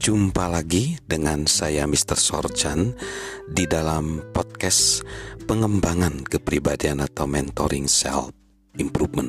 [0.00, 2.16] Jumpa lagi dengan saya Mr.
[2.16, 2.96] Sorchan
[3.44, 5.04] di dalam podcast
[5.44, 8.32] pengembangan kepribadian atau mentoring self
[8.80, 9.28] improvement.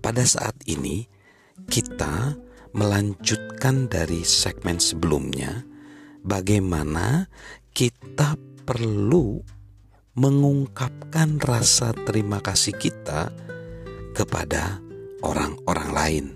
[0.00, 1.04] Pada saat ini
[1.68, 2.32] kita
[2.72, 5.60] melanjutkan dari segmen sebelumnya
[6.24, 7.28] bagaimana
[7.76, 9.36] kita perlu
[10.16, 13.28] mengungkapkan rasa terima kasih kita
[14.16, 14.80] kepada
[15.20, 16.26] orang-orang lain.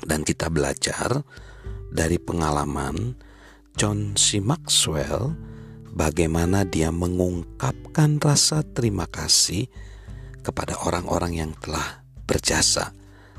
[0.00, 1.20] Dan kita belajar
[1.90, 3.16] dari pengalaman
[3.76, 4.16] John.
[4.42, 5.36] Maxwell
[5.92, 9.68] bagaimana dia mengungkapkan rasa terima kasih
[10.44, 12.92] kepada orang-orang yang telah berjasa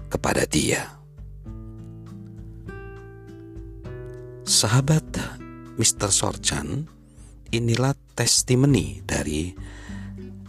[0.09, 0.97] kepada dia.
[4.47, 5.05] Sahabat
[5.75, 6.09] Mr.
[6.09, 6.87] Sorchan,
[7.51, 9.51] inilah testimoni dari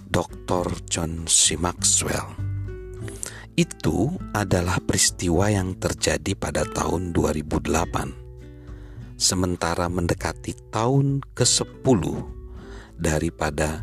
[0.09, 0.87] Dr.
[0.89, 1.59] John C.
[1.59, 2.48] Maxwell
[3.59, 9.19] itu adalah peristiwa yang terjadi pada tahun 2008.
[9.19, 12.03] Sementara mendekati tahun ke-10
[12.95, 13.83] daripada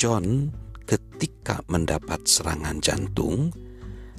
[0.00, 0.48] John
[0.88, 3.52] ketika mendapat serangan jantung,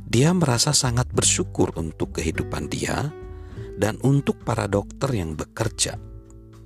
[0.05, 3.09] dia merasa sangat bersyukur untuk kehidupan dia
[3.81, 5.97] dan untuk para dokter yang bekerja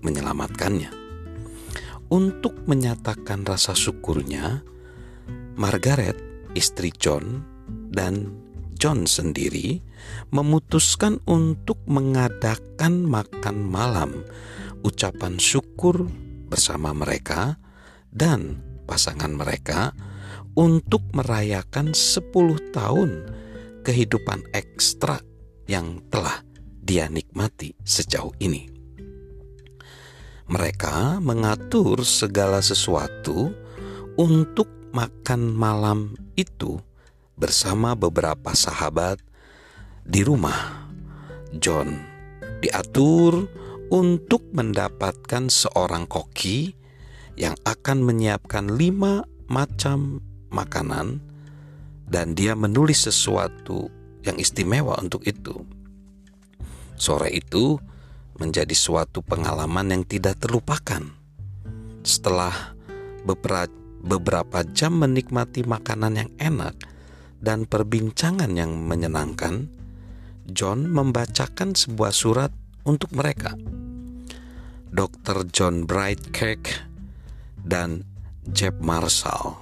[0.04, 0.92] menyelamatkannya.
[2.12, 4.68] Untuk menyatakan rasa syukurnya,
[5.56, 6.20] Margaret,
[6.56, 7.57] istri John,
[7.92, 8.32] dan
[8.78, 9.82] John sendiri
[10.30, 14.12] memutuskan untuk mengadakan makan malam
[14.86, 16.06] ucapan syukur
[16.48, 17.58] bersama mereka
[18.14, 19.98] dan pasangan mereka
[20.54, 23.12] untuk merayakan 10 tahun
[23.82, 25.22] kehidupan ekstra
[25.66, 26.46] yang telah
[26.82, 28.70] dia nikmati sejauh ini.
[30.48, 33.52] Mereka mengatur segala sesuatu
[34.16, 36.80] untuk makan malam itu
[37.38, 39.22] bersama beberapa sahabat
[40.04, 40.90] di rumah.
[41.62, 41.96] John
[42.60, 43.48] diatur
[43.88, 46.76] untuk mendapatkan seorang koki
[47.38, 50.20] yang akan menyiapkan lima macam
[50.52, 51.24] makanan
[52.10, 53.88] dan dia menulis sesuatu
[54.26, 55.64] yang istimewa untuk itu.
[56.98, 57.78] Sore itu
[58.42, 61.06] menjadi suatu pengalaman yang tidak terlupakan.
[62.02, 62.74] Setelah
[64.04, 66.76] beberapa jam menikmati makanan yang enak,
[67.38, 69.70] dan perbincangan yang menyenangkan,
[70.48, 72.52] John membacakan sebuah surat
[72.88, 73.54] untuk mereka.
[74.88, 75.52] Dr.
[75.52, 76.72] John Brightcake
[77.62, 78.08] dan
[78.48, 79.60] Jeb Marshall.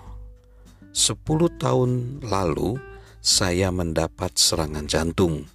[0.96, 2.78] Sepuluh tahun lalu,
[3.20, 5.50] saya mendapat serangan jantung.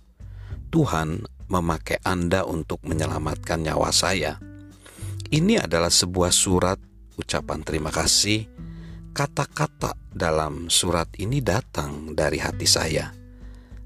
[0.74, 4.36] Tuhan memakai Anda untuk menyelamatkan nyawa saya.
[5.30, 6.78] Ini adalah sebuah surat
[7.14, 8.50] ucapan terima kasih
[9.10, 13.10] Kata-kata dalam surat ini datang dari hati saya.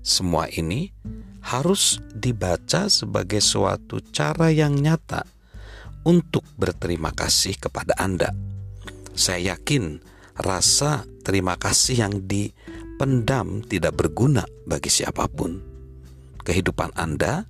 [0.05, 0.93] Semua ini
[1.41, 5.25] harus dibaca sebagai suatu cara yang nyata
[6.05, 8.37] untuk berterima kasih kepada Anda.
[9.17, 10.05] Saya yakin
[10.37, 15.57] rasa terima kasih yang dipendam tidak berguna bagi siapa pun.
[16.45, 17.49] Kehidupan Anda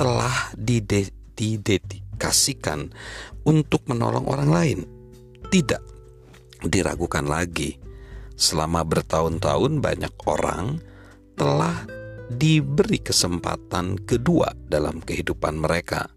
[0.00, 2.88] telah didedikasikan
[3.44, 4.88] untuk menolong orang lain,
[5.52, 5.91] tidak
[6.66, 7.78] diragukan lagi.
[8.34, 10.82] Selama bertahun-tahun banyak orang
[11.36, 11.86] telah
[12.32, 16.08] diberi kesempatan kedua dalam kehidupan mereka.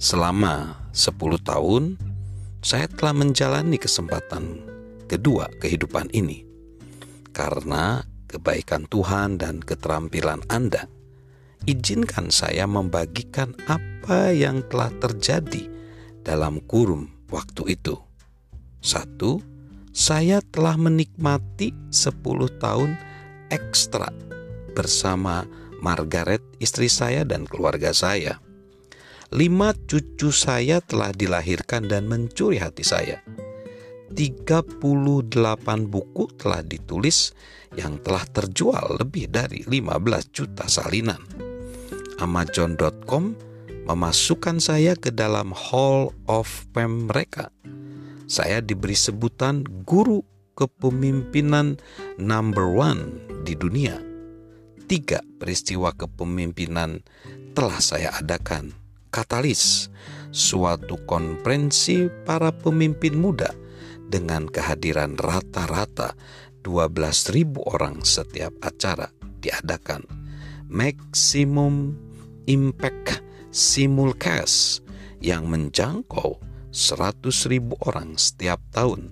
[0.00, 1.96] Selama 10 tahun,
[2.60, 4.64] saya telah menjalani kesempatan
[5.08, 6.44] kedua kehidupan ini.
[7.32, 10.86] Karena kebaikan Tuhan dan keterampilan Anda,
[11.64, 15.68] izinkan saya membagikan apa yang telah terjadi
[16.22, 17.96] dalam kurun waktu itu.
[18.80, 19.40] Satu,
[19.90, 22.22] saya telah menikmati 10
[22.62, 22.94] tahun
[23.50, 24.14] ekstra
[24.74, 25.42] bersama
[25.82, 28.38] Margaret, istri saya dan keluarga saya.
[29.30, 33.22] Lima cucu saya telah dilahirkan dan mencuri hati saya.
[34.10, 34.82] 38
[35.86, 37.30] buku telah ditulis
[37.78, 41.22] yang telah terjual lebih dari 15 juta salinan.
[42.18, 43.38] Amazon.com
[43.86, 47.54] memasukkan saya ke dalam Hall of Fame mereka
[48.30, 50.22] saya diberi sebutan guru
[50.54, 51.82] kepemimpinan
[52.14, 53.98] number one di dunia.
[54.86, 57.02] Tiga peristiwa kepemimpinan
[57.58, 58.70] telah saya adakan.
[59.10, 59.90] Katalis,
[60.30, 63.50] suatu konferensi para pemimpin muda
[64.06, 66.14] dengan kehadiran rata-rata
[66.62, 69.10] 12.000 orang setiap acara
[69.42, 70.06] diadakan.
[70.70, 71.98] Maximum
[72.46, 74.86] Impact Simulcast
[75.18, 79.10] yang menjangkau 100 ribu orang setiap tahun.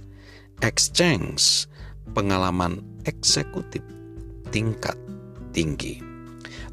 [0.63, 1.71] Exchange,
[2.15, 3.83] pengalaman eksekutif
[4.51, 4.97] tingkat
[5.55, 6.03] tinggi.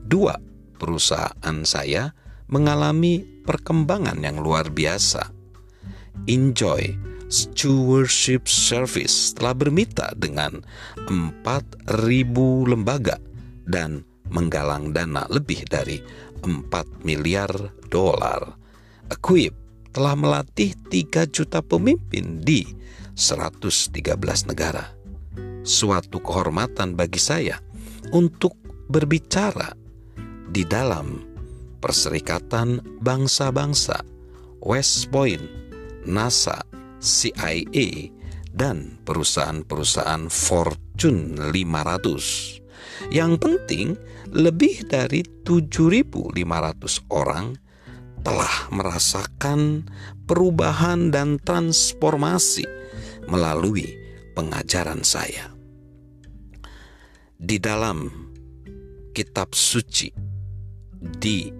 [0.06, 0.38] Dua,
[0.78, 2.14] perusahaan saya
[2.50, 5.34] mengalami perkembangan yang luar biasa.
[6.30, 6.94] Enjoy
[7.26, 10.62] Stewardship Service telah bermitra dengan
[11.10, 11.90] 4.000
[12.70, 13.18] lembaga
[13.66, 15.98] dan menggalang dana lebih dari
[16.46, 17.50] 4 miliar
[17.90, 18.54] dolar.
[19.10, 19.65] Equip
[19.96, 22.68] telah melatih 3 juta pemimpin di
[23.16, 23.96] 113
[24.52, 24.92] negara.
[25.64, 27.56] Suatu kehormatan bagi saya
[28.12, 28.60] untuk
[28.92, 29.72] berbicara
[30.52, 31.24] di dalam
[31.80, 34.04] Perserikatan Bangsa-Bangsa,
[34.68, 35.48] West Point,
[36.04, 36.60] NASA,
[37.00, 38.12] CIA,
[38.52, 43.16] dan perusahaan-perusahaan Fortune 500.
[43.16, 43.88] Yang penting,
[44.34, 46.36] lebih dari 7.500
[47.16, 47.56] orang
[48.26, 49.86] telah merasakan
[50.26, 52.66] perubahan dan transformasi
[53.30, 53.86] melalui
[54.34, 55.54] pengajaran saya.
[57.38, 58.10] Di dalam
[59.14, 60.10] kitab suci
[60.98, 61.54] di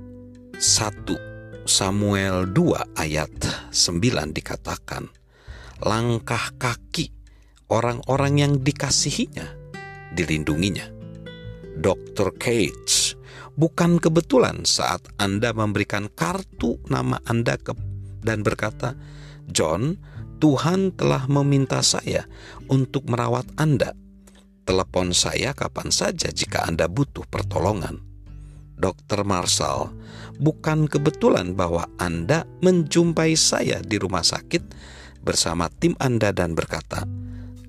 [0.58, 5.06] 1 Samuel 2 ayat 9 dikatakan,
[5.86, 7.14] langkah kaki
[7.70, 9.46] orang-orang yang dikasihinya
[10.18, 10.90] dilindunginya.
[11.76, 12.32] Dr.
[12.40, 13.05] Cates,
[13.56, 17.72] bukan kebetulan saat Anda memberikan kartu nama Anda ke
[18.22, 18.96] dan berkata,
[19.48, 19.96] "John,
[20.44, 22.28] Tuhan telah meminta saya
[22.68, 23.96] untuk merawat Anda.
[24.66, 28.04] Telepon saya kapan saja jika Anda butuh pertolongan."
[28.76, 29.24] Dr.
[29.24, 29.96] Marshall,
[30.36, 34.64] bukan kebetulan bahwa Anda menjumpai saya di rumah sakit
[35.24, 37.08] bersama tim Anda dan berkata,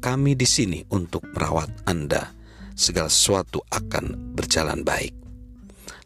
[0.03, 2.35] "Kami di sini untuk merawat Anda.
[2.75, 5.26] Segala sesuatu akan berjalan baik."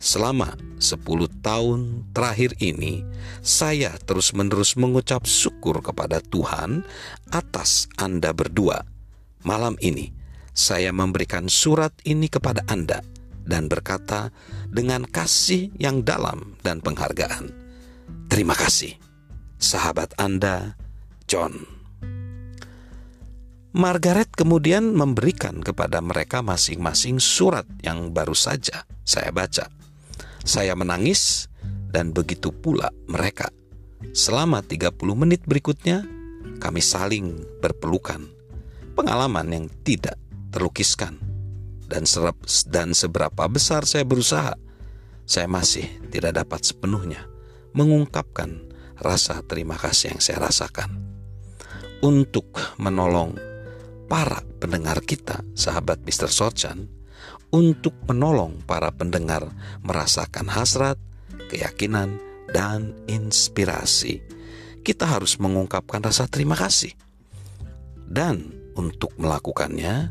[0.00, 3.04] Selama 10 tahun terakhir ini,
[3.44, 6.88] saya terus-menerus mengucap syukur kepada Tuhan
[7.28, 8.80] atas Anda berdua.
[9.44, 10.08] Malam ini,
[10.56, 13.04] saya memberikan surat ini kepada Anda
[13.44, 14.32] dan berkata
[14.72, 17.52] dengan kasih yang dalam dan penghargaan.
[18.32, 18.96] Terima kasih,
[19.60, 20.80] sahabat Anda,
[21.28, 21.60] John.
[23.76, 29.79] Margaret kemudian memberikan kepada mereka masing-masing surat yang baru saja saya baca.
[30.42, 31.50] Saya menangis
[31.90, 33.50] dan begitu pula mereka.
[34.16, 36.06] Selama 30 menit berikutnya,
[36.58, 38.24] kami saling berpelukan.
[38.96, 40.16] Pengalaman yang tidak
[40.50, 41.16] terlukiskan.
[41.90, 42.38] Dan serap,
[42.70, 44.54] dan seberapa besar saya berusaha,
[45.26, 47.26] saya masih tidak dapat sepenuhnya
[47.74, 48.66] mengungkapkan
[48.98, 50.90] rasa terima kasih yang saya rasakan
[52.00, 52.50] untuk
[52.80, 53.36] menolong
[54.10, 56.28] para pendengar kita, sahabat Mr.
[56.32, 56.90] Sorchan,
[57.50, 59.46] untuk menolong para pendengar
[59.82, 60.96] merasakan hasrat,
[61.50, 62.18] keyakinan,
[62.50, 64.22] dan inspirasi.
[64.80, 66.94] Kita harus mengungkapkan rasa terima kasih.
[68.10, 70.10] Dan untuk melakukannya,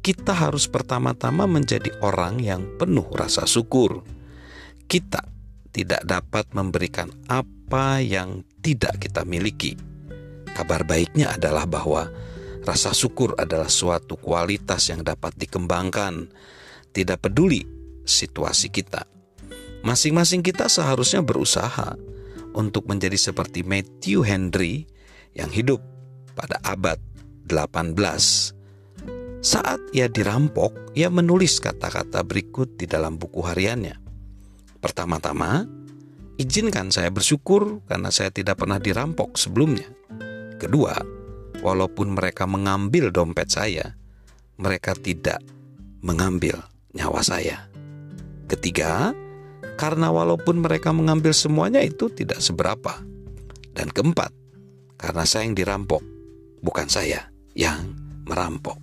[0.00, 4.02] kita harus pertama-tama menjadi orang yang penuh rasa syukur.
[4.88, 5.20] Kita
[5.70, 9.76] tidak dapat memberikan apa yang tidak kita miliki
[10.58, 12.10] Kabar baiknya adalah bahwa
[12.66, 16.34] rasa syukur adalah suatu kualitas yang dapat dikembangkan,
[16.98, 17.62] tidak peduli
[18.02, 19.06] situasi kita.
[19.86, 21.94] Masing-masing kita seharusnya berusaha
[22.58, 24.90] untuk menjadi seperti Matthew Henry
[25.38, 25.78] yang hidup
[26.34, 26.98] pada abad
[27.46, 27.94] 18.
[29.38, 33.94] Saat ia dirampok, ia menulis kata-kata berikut di dalam buku hariannya.
[34.82, 35.62] Pertama-tama,
[36.42, 39.86] izinkan saya bersyukur karena saya tidak pernah dirampok sebelumnya.
[40.58, 40.98] Kedua,
[41.62, 43.94] walaupun mereka mengambil dompet saya,
[44.58, 45.38] mereka tidak
[46.02, 46.58] mengambil
[46.96, 47.68] nyawa saya.
[48.48, 49.12] Ketiga,
[49.76, 52.98] karena walaupun mereka mengambil semuanya itu tidak seberapa.
[53.76, 54.34] Dan keempat,
[54.98, 56.02] karena saya yang dirampok,
[56.64, 57.94] bukan saya yang
[58.26, 58.80] merampok.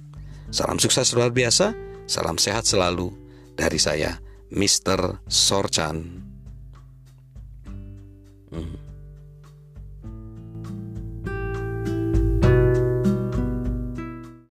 [0.53, 1.75] Salam sukses luar biasa,
[2.07, 3.11] salam sehat selalu
[3.59, 4.15] dari saya,
[4.53, 5.19] Mr.
[5.27, 6.23] Sorchan.
[8.55, 8.84] Hmm.